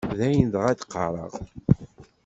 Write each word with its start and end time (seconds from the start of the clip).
D 0.17 0.19
ayen 0.27 0.47
dɣa 0.53 0.69
i 0.71 0.75
d-qqareɣ. 0.79 1.33